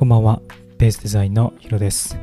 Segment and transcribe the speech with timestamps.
[0.00, 0.40] こんばんは、
[0.78, 2.18] ベースデザインのヒロです。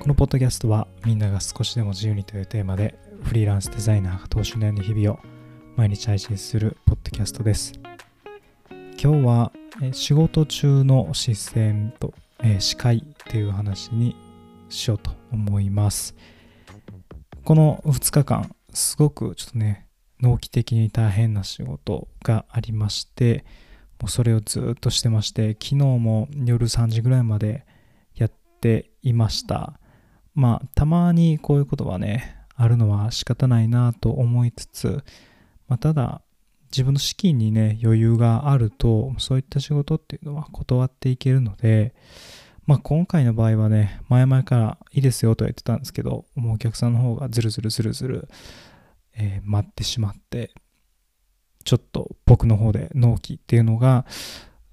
[0.00, 5.20] このポッドキャストはみんなが少しでも自由にというテーマでフリーランスデザイナーが等身大の日々を
[5.76, 7.74] 毎日配信するポッドキャストです。
[9.00, 9.52] 今日は
[9.84, 14.16] え仕事中の視線と、えー視界っていう話に
[14.68, 16.16] しようと思います。
[17.44, 19.86] この2日間、すごくちょっとね、
[20.20, 23.44] 納期的に大変な仕事がありまして、
[24.00, 27.64] もうそれをずっとしてまして、昨日も夜3時ぐらいまで
[28.14, 29.78] やっていました。
[30.34, 35.04] まあ、たまにこういうことはね、あるのは仕方ないなと思いつつ、
[35.68, 36.22] まあ、ただ、
[36.70, 41.94] 自分の資金にね、余裕があると、そういった仕事っていうのは断っていけるので、
[42.66, 48.28] まあ、今回の場合はね、前々からいいですよとは言ってたんですけど、もうお客さんの方がずるずるずるずる、
[49.14, 50.50] えー待ってしまって、
[51.66, 54.06] ちょっと僕の方で納期っていうのが、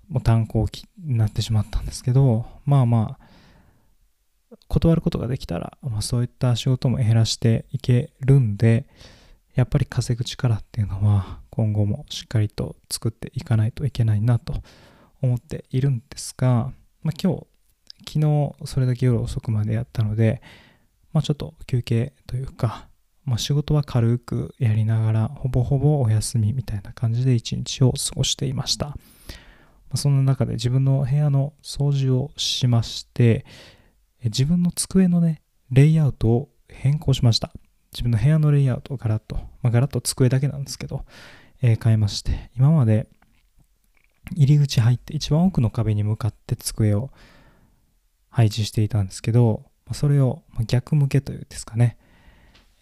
[0.08, 8.86] もう単行期になってしまったんですけど、まあまあ、断ることができたら、まあ、そういった仕事も減らしていけるんで、
[9.56, 14.54] やっぱり稼ぐ力っていうのは今後もしっかりと作っていかないといけないなと
[15.22, 16.72] 思っているんですが、
[17.02, 17.48] まあ、今日、
[18.06, 20.44] 昨日それだけ夜遅くまでやったので、
[21.12, 22.88] まあ、ちょっと休憩というか、
[23.26, 28.88] まあ、仕事は軽くやりながら、ほぼほぼお休みみたいな感じで一日を過ごしていました。
[28.88, 28.96] ま
[29.94, 33.46] あ、そんな中で自分の部屋の掃除をしまして、
[34.24, 37.52] 自分の机のね、レイアウトを変更しました。
[37.94, 41.06] 自分の部屋のレイアウトをガラッと、まあ、ガラッと机だけなんですけど、
[41.62, 43.08] えー変えまして、今まで
[44.36, 47.12] 入り口入って一番奥の壁に向かって机を
[48.30, 51.98] 配置していたんですけど、まあそれを逆向けというんですかね、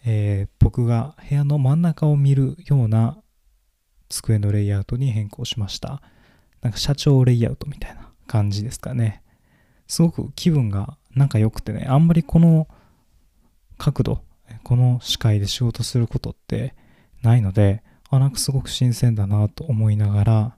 [0.04, 3.18] えー僕が部屋の真ん中を見るような
[4.08, 6.00] 机のレイアウトに変更しました。
[6.60, 9.22] なんか社長レイアウトみたいな感じですかね。
[9.88, 12.68] すごく気分がなんか良くてね、あんまりこの
[13.76, 14.24] 角度、
[14.62, 16.74] この視界で仕事することって
[17.22, 20.56] ないので、あ、なんかすごく新鮮だなと思いながら、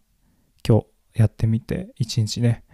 [0.67, 2.65] 今日やってみて、一日ね、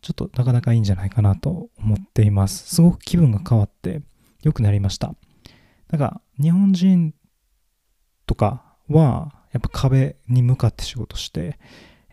[0.00, 2.74] ちょっとなかなかいいんじゃないかなと思っています。
[2.74, 4.02] すごく気分が変わって
[4.42, 5.14] 良くなりました。
[5.90, 7.14] なんか日本人
[8.26, 11.58] とかはやっぱ壁に向かって仕事して、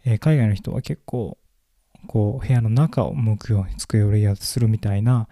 [0.06, 1.38] えー海外の人は結構
[2.08, 5.28] こう部屋の中を向くように机をレイアウトするみたいな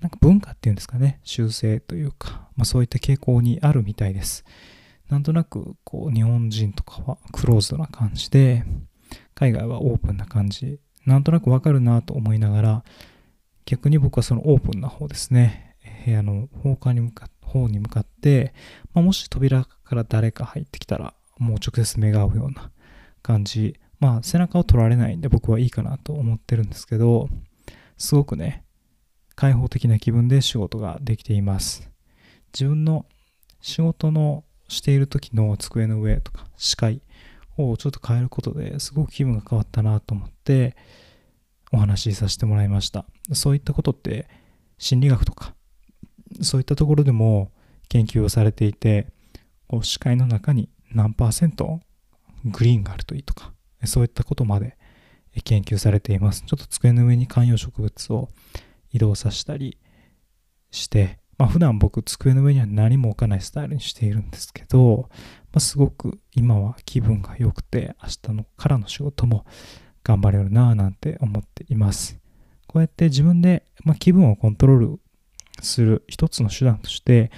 [0.00, 4.44] なんか文化っていうんですかね習性というか、まあ、そういった傾向にあるみたいです。
[5.08, 8.64] なんとなくこう日本人とかはクローズドな感じで
[9.34, 10.80] 海外はオープンな感じ。
[11.04, 12.84] なんとなくわかるなと思いながら
[13.64, 15.76] 逆に僕はそのオープンな方ですね。
[16.04, 18.54] 部屋の方向に向かっ方に向かって、
[18.94, 22.70] まあ、もし扉から誰か入ってきたらもう直接目が合うような
[23.22, 23.78] 感じ。
[24.00, 27.28] まあ背中を取られないんで僕はいいかなと思ってるんですけど
[27.96, 28.64] すごくね
[29.36, 31.88] 開放的な気分で仕事ができています。
[32.52, 33.06] 自分の
[33.60, 37.00] 仕事のしている時の机の上とか視界
[37.56, 40.76] をちょっと変えることですごく気分が変わったなと思って
[41.72, 43.06] お話しさせてもらいました。
[43.32, 44.28] そういったことって
[44.78, 45.54] 心理学とか
[46.40, 47.50] そういったところでも
[47.88, 49.06] 研究をされていて
[49.68, 51.80] こう視界の中に何パーセント
[52.44, 53.52] グリーンがあるといいとか
[53.84, 54.76] そういったことまで
[55.44, 56.42] 研究されています。
[56.42, 58.28] ちょっと机の上に観葉植物を
[58.92, 59.78] 移動させたり
[60.70, 65.16] して、まあ、普段僕机の上には何も置かないスタイルにしているんですけど、ま
[65.54, 69.46] あ、すごく今は気分が良くて明日のからの仕事も
[70.04, 72.18] 頑張れるなぁなんて思っています。
[72.66, 75.00] こうやって自分で、まあ、気分をコントロール
[75.60, 77.30] する一つの手段として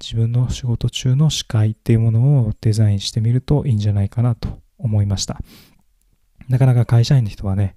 [0.00, 5.40] 自分の仕事中の視界っていうものをデザインしてみるといいんじゃないかなと思いました。
[6.48, 7.76] なかなか会社員の人はね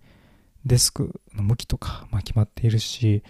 [0.65, 3.23] デスクの向きとか、まあ、決まっているし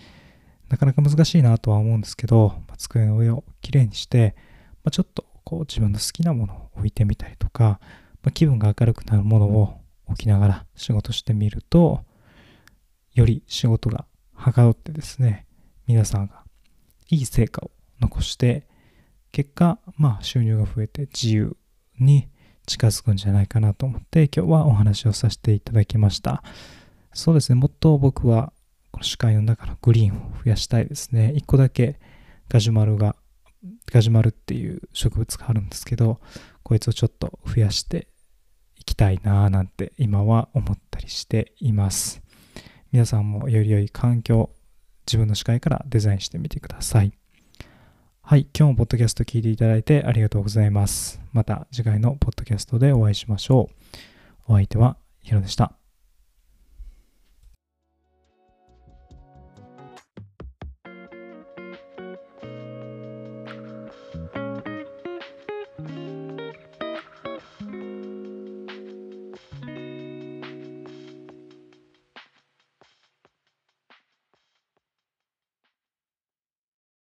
[0.70, 4.36] なかなか難しいなとは思うんですけど、まあ机の上をきれいにして、
[4.84, 7.80] まあ、ちょっとこう自分の好きなものを置いてみたりとか、
[8.24, 12.02] ま気分が明るくなるものを置きながら仕事してみると
[13.14, 15.46] より仕事がはかどってですね
[15.90, 16.44] 皆さんが
[17.10, 18.68] いい成果を残して
[19.32, 21.58] 結果まあ収入が増えて自由
[22.00, 22.30] に
[22.68, 26.44] 近づくんじゃないかなと思って今日はお話をさせていただきました。
[27.12, 28.54] そうですねもっと僕は
[28.92, 31.34] この視界の中のグリーンを増やしたいですね。
[31.36, 32.00] 一個だけ
[32.50, 33.16] ガジュマルが
[33.92, 36.22] ガジュマルっていう植物があるんですけど
[36.62, 38.10] こいつをちょっと増やして
[38.76, 42.22] いきたいなぁなんて今は思ったりしています。
[42.92, 44.52] 皆さんもより良い環境
[45.10, 47.12] 自分の視界からデザインしてみてください
[48.30, 51.20] はい、今日もポッドキャスト聞いていただいてありがとうございます。
[51.34, 53.72] また次回のポッドキャストでお会いしましょ
[54.48, 54.54] う。
[54.54, 55.79] お相手はヒロでした。